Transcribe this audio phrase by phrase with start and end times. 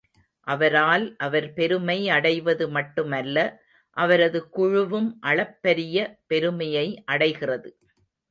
[0.47, 3.37] அவரால் அவர் பெருமை அடைவது மட்டுமல்ல,
[3.97, 5.97] அவரது குழுவும் அளப்பரிய
[6.27, 7.69] பெருமையை அடைகிறது.